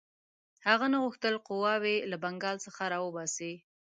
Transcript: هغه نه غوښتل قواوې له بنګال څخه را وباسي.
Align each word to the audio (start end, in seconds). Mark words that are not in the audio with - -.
هغه 0.67 0.85
نه 0.93 0.97
غوښتل 1.03 1.35
قواوې 1.47 1.95
له 2.11 2.17
بنګال 2.23 2.57
څخه 2.65 2.83
را 2.91 2.99
وباسي. 3.05 3.53